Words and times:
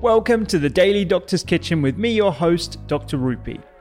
Welcome 0.00 0.46
to 0.46 0.58
the 0.58 0.70
Daily 0.70 1.04
Doctor's 1.04 1.44
Kitchen 1.44 1.82
with 1.82 1.98
me, 1.98 2.10
your 2.12 2.32
host, 2.32 2.78
Dr. 2.86 3.18
Rupy. 3.18 3.60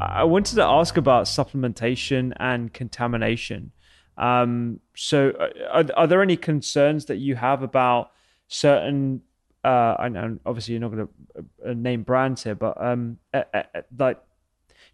I 0.00 0.24
wanted 0.24 0.56
to 0.56 0.62
ask 0.62 0.96
about 0.96 1.24
supplementation 1.24 2.32
and 2.38 2.72
contamination. 2.72 3.72
Um, 4.18 4.80
so, 4.94 5.30
uh, 5.30 5.48
are, 5.72 5.84
are 5.96 6.06
there 6.06 6.22
any 6.22 6.36
concerns 6.36 7.06
that 7.06 7.16
you 7.16 7.34
have 7.36 7.62
about 7.62 8.10
certain? 8.48 9.22
Uh, 9.64 9.96
and, 9.98 10.16
and 10.16 10.40
obviously, 10.46 10.74
you're 10.74 10.80
not 10.80 10.92
going 10.92 11.08
to 11.08 11.70
uh, 11.70 11.74
name 11.74 12.02
brands 12.02 12.44
here, 12.44 12.54
but 12.54 12.80
um, 12.82 13.18
uh, 13.34 13.42
like 13.98 14.18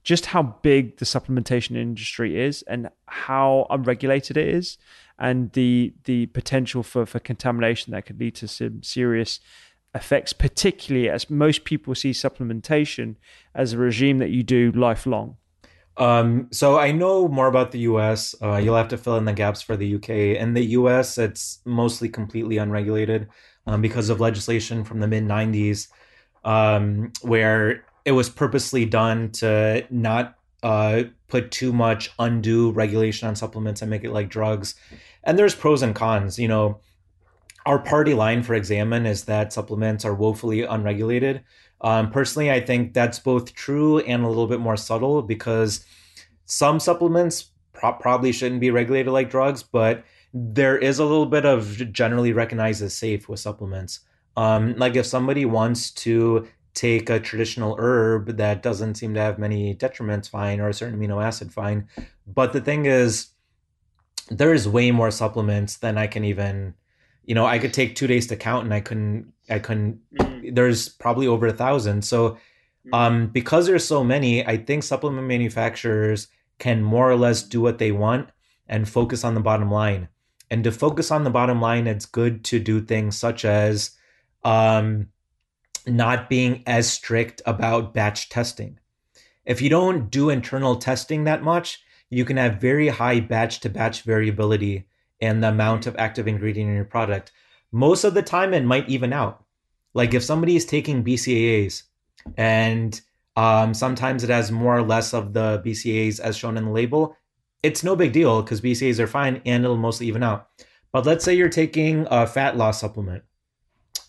just 0.04 0.26
how 0.26 0.42
big 0.42 0.96
the 0.98 1.04
supplementation 1.04 1.76
industry 1.76 2.40
is 2.40 2.62
and 2.62 2.88
how 3.06 3.66
unregulated 3.70 4.36
it 4.36 4.48
is, 4.48 4.78
and 5.19 5.52
the 5.52 5.92
the 6.04 6.26
potential 6.26 6.82
for 6.82 7.06
for 7.06 7.19
contamination 7.19 7.92
that 7.92 8.06
could 8.06 8.19
lead 8.19 8.34
to 8.36 8.48
some 8.48 8.82
serious 8.82 9.40
effects, 9.94 10.32
particularly 10.32 11.08
as 11.08 11.28
most 11.28 11.64
people 11.64 11.94
see 11.94 12.12
supplementation 12.12 13.16
as 13.54 13.72
a 13.72 13.78
regime 13.78 14.19
that 14.19 14.30
you 14.30 14.42
do 14.42 14.72
lifelong. 14.72 15.36
Um, 15.98 16.48
so 16.50 16.78
I 16.78 16.92
know 16.92 17.28
more 17.28 17.48
about 17.48 17.72
the 17.72 17.80
US. 17.80 18.34
Uh, 18.41 18.56
you'll 18.56 18.76
have 18.76 18.88
to 18.88 18.97
fill 18.97 19.16
in 19.16 19.26
the 19.26 19.32
gaps 19.32 19.60
for 19.60 19.76
the 19.76 19.97
UK. 19.97 20.08
In 20.08 20.54
the 20.54 20.64
US, 20.64 21.19
it's 21.19 21.60
mostly 21.64 22.08
completely 22.08 22.56
unregulated 22.56 23.28
um, 23.66 23.82
because 23.82 24.08
of 24.08 24.20
legislation 24.20 24.84
from 24.84 25.00
the 25.00 25.06
mid 25.06 25.25
90s 25.25 25.88
um, 26.44 27.12
where 27.22 27.84
it 28.04 28.12
was 28.12 28.28
purposely 28.28 28.84
done 28.84 29.31
to 29.31 29.86
not 29.91 30.36
uh, 30.62 31.04
put 31.28 31.50
too 31.50 31.72
much 31.72 32.10
undue 32.19 32.70
regulation 32.72 33.28
on 33.28 33.36
supplements 33.36 33.82
and 33.82 33.91
make 33.91 34.04
it 34.04 34.12
like 34.12 34.28
drugs. 34.28 34.75
And 35.25 35.38
there's 35.38 35.54
pros 35.54 35.82
and 35.82 35.94
cons. 35.94 36.38
You 36.38 36.48
know, 36.48 36.81
our 37.66 37.78
party 37.78 38.14
line 38.14 38.42
for 38.42 38.54
Examine 38.54 39.06
is 39.06 39.24
that 39.24 39.52
supplements 39.52 40.04
are 40.04 40.14
woefully 40.14 40.62
unregulated. 40.62 41.42
Um, 41.80 42.10
personally, 42.10 42.50
I 42.50 42.60
think 42.60 42.94
that's 42.94 43.18
both 43.18 43.54
true 43.54 43.98
and 44.00 44.24
a 44.24 44.28
little 44.28 44.46
bit 44.46 44.60
more 44.60 44.76
subtle 44.76 45.22
because 45.22 45.84
some 46.44 46.80
supplements 46.80 47.50
pro- 47.72 47.92
probably 47.94 48.32
shouldn't 48.32 48.60
be 48.60 48.70
regulated 48.70 49.12
like 49.12 49.30
drugs, 49.30 49.62
but 49.62 50.04
there 50.32 50.78
is 50.78 50.98
a 50.98 51.04
little 51.04 51.26
bit 51.26 51.44
of 51.44 51.92
generally 51.92 52.32
recognized 52.32 52.82
as 52.82 52.96
safe 52.96 53.28
with 53.28 53.40
supplements. 53.40 54.00
Um, 54.36 54.74
like 54.76 54.96
if 54.96 55.06
somebody 55.06 55.44
wants 55.44 55.90
to 55.90 56.48
take 56.74 57.10
a 57.10 57.20
traditional 57.20 57.76
herb 57.78 58.38
that 58.38 58.62
doesn't 58.62 58.94
seem 58.94 59.12
to 59.14 59.20
have 59.20 59.38
many 59.38 59.74
detriments, 59.74 60.30
fine, 60.30 60.58
or 60.58 60.68
a 60.68 60.74
certain 60.74 60.98
amino 60.98 61.22
acid, 61.22 61.52
fine. 61.52 61.86
But 62.26 62.52
the 62.52 62.60
thing 62.60 62.86
is, 62.86 63.28
there 64.30 64.54
is 64.54 64.68
way 64.68 64.90
more 64.90 65.10
supplements 65.10 65.76
than 65.76 65.98
I 65.98 66.06
can 66.06 66.24
even 66.24 66.74
you 67.24 67.34
know 67.34 67.46
i 67.46 67.58
could 67.58 67.72
take 67.72 67.94
two 67.94 68.06
days 68.06 68.26
to 68.26 68.36
count 68.36 68.64
and 68.64 68.74
i 68.74 68.80
couldn't 68.80 69.32
i 69.50 69.58
couldn't 69.58 69.98
mm. 70.14 70.54
there's 70.54 70.88
probably 70.88 71.26
over 71.26 71.46
a 71.46 71.52
thousand 71.52 72.02
so 72.02 72.30
mm. 72.86 72.92
um 72.92 73.26
because 73.28 73.66
there's 73.66 73.84
so 73.84 74.02
many 74.02 74.46
i 74.46 74.56
think 74.56 74.82
supplement 74.82 75.26
manufacturers 75.26 76.28
can 76.58 76.82
more 76.82 77.10
or 77.10 77.16
less 77.16 77.42
do 77.42 77.60
what 77.60 77.78
they 77.78 77.92
want 77.92 78.28
and 78.68 78.88
focus 78.88 79.24
on 79.24 79.34
the 79.34 79.40
bottom 79.40 79.70
line 79.70 80.08
and 80.50 80.64
to 80.64 80.72
focus 80.72 81.10
on 81.10 81.24
the 81.24 81.30
bottom 81.30 81.60
line 81.60 81.86
it's 81.86 82.06
good 82.06 82.44
to 82.44 82.58
do 82.58 82.80
things 82.80 83.16
such 83.16 83.44
as 83.44 83.92
um 84.44 85.08
not 85.86 86.28
being 86.28 86.62
as 86.66 86.90
strict 86.90 87.42
about 87.46 87.94
batch 87.94 88.28
testing 88.28 88.78
if 89.44 89.60
you 89.60 89.68
don't 89.68 90.10
do 90.10 90.30
internal 90.30 90.76
testing 90.76 91.24
that 91.24 91.42
much 91.42 91.82
you 92.10 92.24
can 92.24 92.36
have 92.36 92.60
very 92.60 92.88
high 92.88 93.18
batch 93.20 93.60
to 93.60 93.68
batch 93.68 94.02
variability 94.02 94.86
and 95.22 95.42
the 95.42 95.48
amount 95.48 95.86
of 95.86 95.96
active 95.96 96.28
ingredient 96.28 96.68
in 96.68 96.76
your 96.76 96.84
product. 96.84 97.32
Most 97.70 98.04
of 98.04 98.12
the 98.12 98.22
time, 98.22 98.52
it 98.52 98.64
might 98.64 98.88
even 98.88 99.12
out. 99.12 99.44
Like 99.94 100.12
if 100.12 100.24
somebody 100.24 100.56
is 100.56 100.66
taking 100.66 101.04
BCAAs 101.04 101.84
and 102.36 103.00
um, 103.36 103.72
sometimes 103.72 104.24
it 104.24 104.30
has 104.30 104.50
more 104.50 104.76
or 104.76 104.82
less 104.82 105.14
of 105.14 105.32
the 105.32 105.62
BCAAs 105.64 106.20
as 106.20 106.36
shown 106.36 106.56
in 106.56 106.64
the 106.66 106.70
label, 106.70 107.16
it's 107.62 107.84
no 107.84 107.94
big 107.94 108.12
deal 108.12 108.42
because 108.42 108.60
BCAAs 108.60 108.98
are 108.98 109.06
fine 109.06 109.40
and 109.46 109.64
it'll 109.64 109.76
mostly 109.76 110.06
even 110.08 110.22
out. 110.22 110.48
But 110.92 111.06
let's 111.06 111.24
say 111.24 111.34
you're 111.34 111.48
taking 111.48 112.06
a 112.10 112.26
fat 112.26 112.56
loss 112.56 112.80
supplement. 112.80 113.22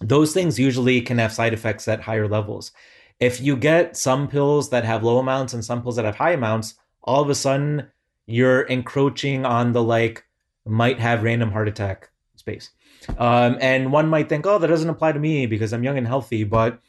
Those 0.01 0.33
things 0.33 0.59
usually 0.59 0.99
can 1.01 1.19
have 1.19 1.31
side 1.31 1.53
effects 1.53 1.87
at 1.87 2.01
higher 2.01 2.27
levels. 2.27 2.71
If 3.19 3.39
you 3.39 3.55
get 3.55 3.95
some 3.95 4.27
pills 4.27 4.69
that 4.71 4.83
have 4.83 5.03
low 5.03 5.19
amounts 5.19 5.53
and 5.53 5.63
some 5.63 5.81
pills 5.81 5.95
that 5.95 6.05
have 6.05 6.15
high 6.15 6.33
amounts, 6.33 6.73
all 7.03 7.21
of 7.21 7.29
a 7.29 7.35
sudden 7.35 7.87
you're 8.25 8.63
encroaching 8.63 9.45
on 9.45 9.71
the 9.71 9.83
like 9.83 10.25
might 10.65 10.99
have 10.99 11.23
random 11.23 11.51
heart 11.51 11.67
attack 11.67 12.09
space. 12.35 12.69
Um, 13.17 13.57
and 13.59 13.91
one 13.91 14.07
might 14.07 14.29
think, 14.29 14.45
oh, 14.45 14.57
that 14.57 14.67
doesn't 14.67 14.89
apply 14.89 15.11
to 15.11 15.19
me 15.19 15.45
because 15.45 15.73
I'm 15.73 15.83
young 15.83 15.97
and 15.97 16.07
healthy. 16.07 16.43
But 16.43 16.79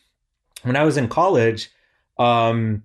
when 0.63 0.77
I 0.77 0.85
was 0.85 0.97
in 0.97 1.09
college, 1.09 1.71
um, 2.19 2.85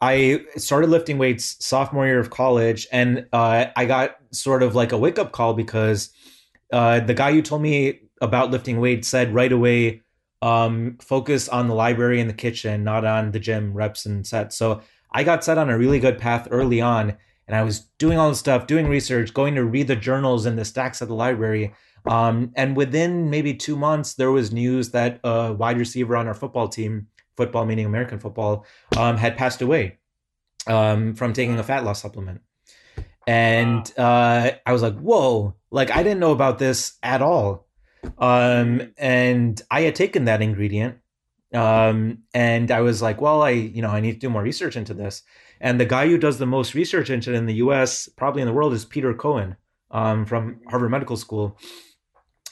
I 0.00 0.44
started 0.56 0.90
lifting 0.90 1.18
weights 1.18 1.56
sophomore 1.64 2.06
year 2.06 2.20
of 2.20 2.30
college, 2.30 2.86
and 2.92 3.26
uh, 3.32 3.66
I 3.74 3.84
got 3.84 4.16
sort 4.30 4.62
of 4.62 4.74
like 4.74 4.92
a 4.92 4.98
wake 4.98 5.18
up 5.18 5.32
call 5.32 5.54
because 5.54 6.10
uh, 6.72 7.00
the 7.00 7.14
guy 7.14 7.32
who 7.32 7.42
told 7.42 7.62
me 7.62 8.00
about 8.20 8.50
lifting 8.50 8.78
weights 8.80 9.08
said 9.08 9.34
right 9.34 9.50
away, 9.50 10.02
um, 10.40 10.98
focus 11.00 11.48
on 11.48 11.66
the 11.66 11.74
library 11.74 12.20
and 12.20 12.30
the 12.30 12.34
kitchen, 12.34 12.84
not 12.84 13.04
on 13.04 13.32
the 13.32 13.40
gym 13.40 13.74
reps 13.74 14.06
and 14.06 14.24
sets. 14.24 14.56
So 14.56 14.82
I 15.10 15.24
got 15.24 15.42
set 15.42 15.58
on 15.58 15.68
a 15.68 15.78
really 15.78 15.98
good 15.98 16.18
path 16.18 16.46
early 16.50 16.80
on, 16.80 17.16
and 17.48 17.56
I 17.56 17.62
was 17.62 17.80
doing 17.98 18.18
all 18.18 18.28
this 18.28 18.38
stuff, 18.38 18.66
doing 18.66 18.86
research, 18.88 19.32
going 19.32 19.54
to 19.54 19.64
read 19.64 19.88
the 19.88 19.96
journals 19.96 20.44
and 20.46 20.58
the 20.58 20.64
stacks 20.66 21.00
at 21.00 21.08
the 21.08 21.14
library. 21.14 21.72
Um, 22.06 22.52
and 22.54 22.76
within 22.76 23.30
maybe 23.30 23.54
two 23.54 23.74
months, 23.74 24.14
there 24.14 24.30
was 24.30 24.52
news 24.52 24.90
that 24.90 25.18
a 25.24 25.54
wide 25.54 25.78
receiver 25.78 26.16
on 26.16 26.28
our 26.28 26.34
football 26.34 26.68
team, 26.68 27.08
football 27.36 27.64
meaning 27.64 27.86
American 27.86 28.20
football, 28.20 28.66
um, 28.96 29.16
had 29.16 29.36
passed 29.36 29.62
away 29.62 29.98
um, 30.66 31.14
from 31.14 31.32
taking 31.32 31.58
a 31.58 31.62
fat 31.64 31.84
loss 31.84 32.00
supplement. 32.02 32.42
and 33.26 33.92
uh, 33.98 34.52
I 34.64 34.72
was 34.72 34.82
like, 34.82 34.98
"Whoa!" 34.98 35.54
Like 35.70 35.90
I 35.90 36.02
didn't 36.02 36.20
know 36.20 36.32
about 36.32 36.58
this 36.58 36.98
at 37.02 37.22
all. 37.22 37.66
Um, 38.18 38.92
and 38.96 39.60
I 39.70 39.82
had 39.82 39.94
taken 39.94 40.26
that 40.26 40.40
ingredient, 40.40 40.98
um, 41.54 42.18
and 42.34 42.70
I 42.70 42.80
was 42.80 43.00
like, 43.02 43.20
"Well, 43.20 43.42
I 43.42 43.50
you 43.50 43.82
know 43.82 43.90
I 43.90 44.00
need 44.00 44.12
to 44.12 44.18
do 44.18 44.30
more 44.30 44.42
research 44.42 44.76
into 44.76 44.94
this." 44.94 45.22
And 45.60 45.80
the 45.80 45.86
guy 45.86 46.08
who 46.08 46.18
does 46.18 46.38
the 46.38 46.46
most 46.46 46.74
research 46.74 47.10
into 47.10 47.32
it 47.32 47.36
in 47.36 47.46
the 47.46 47.54
U.S., 47.54 48.08
probably 48.16 48.42
in 48.42 48.46
the 48.46 48.54
world, 48.54 48.72
is 48.72 48.84
Pieter 48.84 49.14
Cohen 49.14 49.56
um, 49.90 50.24
from 50.24 50.60
Harvard 50.68 50.90
Medical 50.90 51.16
School. 51.16 51.58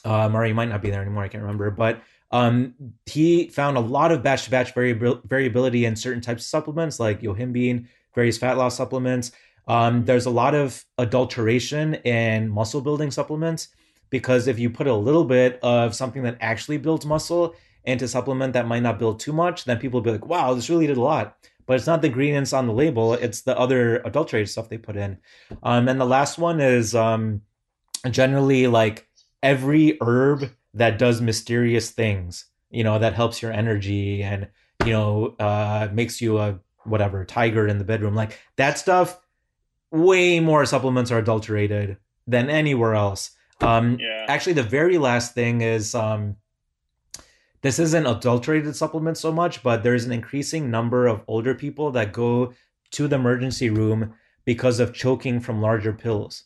Um, 0.03 0.35
or 0.35 0.43
he 0.43 0.53
might 0.53 0.69
not 0.69 0.81
be 0.81 0.89
there 0.89 1.01
anymore. 1.01 1.23
I 1.23 1.27
can't 1.27 1.43
remember, 1.43 1.69
but 1.69 2.01
um, 2.31 2.75
he 3.05 3.47
found 3.47 3.77
a 3.77 3.81
lot 3.81 4.11
of 4.11 4.23
batch 4.23 4.45
to 4.45 4.51
batch 4.51 4.73
variability 4.73 5.85
in 5.85 5.95
certain 5.95 6.21
types 6.21 6.43
of 6.43 6.47
supplements 6.47 6.99
like 6.99 7.21
yohimbine, 7.21 7.87
various 8.13 8.37
fat 8.37 8.57
loss 8.57 8.75
supplements. 8.75 9.31
Um, 9.67 10.05
there's 10.05 10.25
a 10.25 10.31
lot 10.31 10.55
of 10.55 10.83
adulteration 10.97 11.95
in 11.95 12.49
muscle 12.49 12.81
building 12.81 13.11
supplements 13.11 13.69
because 14.09 14.47
if 14.47 14.59
you 14.59 14.69
put 14.69 14.87
a 14.87 14.95
little 14.95 15.25
bit 15.25 15.59
of 15.61 15.93
something 15.93 16.23
that 16.23 16.37
actually 16.39 16.77
builds 16.77 17.05
muscle 17.05 17.55
into 17.87 18.05
to 18.05 18.07
supplement 18.07 18.53
that 18.53 18.67
might 18.67 18.83
not 18.83 18.99
build 18.99 19.19
too 19.19 19.33
much, 19.33 19.63
then 19.63 19.79
people 19.79 19.99
will 19.99 20.03
be 20.03 20.11
like, 20.11 20.27
wow, 20.27 20.53
this 20.53 20.69
really 20.69 20.87
did 20.87 20.97
a 20.97 21.01
lot. 21.01 21.37
But 21.65 21.77
it's 21.77 21.87
not 21.87 22.01
the 22.01 22.07
ingredients 22.07 22.53
on 22.53 22.67
the 22.67 22.73
label, 22.73 23.13
it's 23.13 23.41
the 23.41 23.57
other 23.57 23.97
adulterated 24.05 24.49
stuff 24.49 24.69
they 24.69 24.77
put 24.77 24.97
in. 24.97 25.17
Um, 25.63 25.87
and 25.87 25.99
the 25.99 26.05
last 26.05 26.37
one 26.37 26.59
is 26.59 26.93
um, 26.93 27.41
generally 28.11 28.67
like 28.67 29.07
every 29.41 29.97
herb 30.01 30.51
that 30.73 30.99
does 30.99 31.21
mysterious 31.21 31.89
things, 31.89 32.45
you 32.69 32.83
know, 32.83 32.99
that 32.99 33.13
helps 33.13 33.41
your 33.41 33.51
energy 33.51 34.21
and, 34.21 34.47
you 34.85 34.91
know, 34.91 35.35
uh, 35.39 35.87
makes 35.91 36.21
you 36.21 36.37
a 36.39 36.59
whatever 36.83 37.25
tiger 37.25 37.67
in 37.67 37.77
the 37.77 37.83
bedroom. 37.83 38.15
Like 38.15 38.39
that 38.57 38.77
stuff, 38.77 39.19
way 39.91 40.39
more 40.39 40.65
supplements 40.65 41.11
are 41.11 41.19
adulterated 41.19 41.97
than 42.27 42.49
anywhere 42.49 42.95
else. 42.95 43.31
Um, 43.61 43.97
yeah. 43.99 44.25
Actually, 44.27 44.53
the 44.53 44.63
very 44.63 44.97
last 44.97 45.33
thing 45.33 45.61
is 45.61 45.95
um, 45.95 46.35
this 47.67 47.79
isn't 47.79 48.07
adulterated 48.07 48.77
supplements 48.77 49.19
so 49.19 49.29
much, 49.29 49.61
but 49.61 49.83
there's 49.83 50.05
an 50.05 50.13
increasing 50.13 50.71
number 50.71 51.05
of 51.05 51.21
older 51.27 51.53
people 51.53 51.91
that 51.91 52.13
go 52.13 52.53
to 52.91 53.09
the 53.09 53.17
emergency 53.17 53.69
room 53.69 54.13
because 54.45 54.79
of 54.79 54.93
choking 54.93 55.41
from 55.41 55.61
larger 55.61 55.91
pills. 55.91 56.45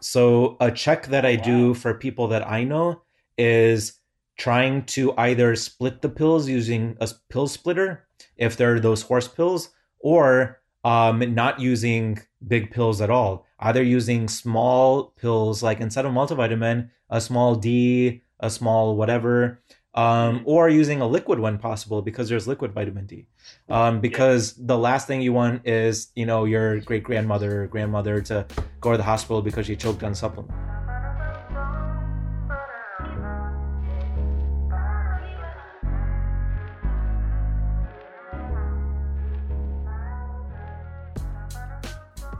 So, 0.00 0.56
a 0.58 0.72
check 0.72 1.06
that 1.06 1.24
I 1.24 1.36
wow. 1.36 1.42
do 1.44 1.74
for 1.74 1.94
people 1.94 2.26
that 2.28 2.44
I 2.48 2.64
know 2.64 3.02
is 3.38 4.00
trying 4.38 4.86
to 4.86 5.16
either 5.16 5.54
split 5.54 6.02
the 6.02 6.08
pills 6.08 6.48
using 6.48 6.96
a 7.00 7.08
pill 7.28 7.46
splitter 7.46 8.08
if 8.36 8.56
they're 8.56 8.80
those 8.80 9.02
horse 9.02 9.28
pills 9.28 9.68
or 10.00 10.60
um, 10.82 11.32
not 11.32 11.60
using 11.60 12.18
big 12.48 12.72
pills 12.72 13.00
at 13.00 13.10
all 13.10 13.46
either 13.60 13.82
using 13.82 14.26
small 14.26 15.12
pills 15.20 15.62
like 15.62 15.78
instead 15.78 16.06
of 16.06 16.12
multivitamin 16.12 16.88
a 17.10 17.20
small 17.20 17.54
d 17.54 18.22
a 18.40 18.48
small 18.48 18.96
whatever 18.96 19.60
um, 19.94 20.38
mm-hmm. 20.40 20.48
or 20.48 20.68
using 20.68 21.00
a 21.00 21.06
liquid 21.06 21.38
when 21.40 21.58
possible 21.58 22.02
because 22.02 22.28
there's 22.28 22.46
liquid 22.46 22.72
vitamin 22.72 23.06
d. 23.06 23.26
Um, 23.68 24.00
because 24.00 24.54
the 24.54 24.78
last 24.78 25.06
thing 25.06 25.20
you 25.20 25.32
want 25.32 25.66
is 25.66 26.12
you 26.14 26.26
know 26.26 26.44
your 26.44 26.80
great 26.80 27.02
grandmother 27.02 27.62
or 27.62 27.66
grandmother 27.66 28.20
to 28.22 28.46
go 28.80 28.92
to 28.92 28.96
the 28.96 29.02
hospital 29.02 29.42
because 29.42 29.66
she 29.66 29.76
choked 29.76 30.02
on 30.02 30.14
supplement 30.14 30.52